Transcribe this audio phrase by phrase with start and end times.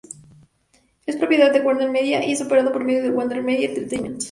[1.05, 4.19] Es propiedad de "WarnerMedia" y es operado por medio de WarnerMedia Entertainment.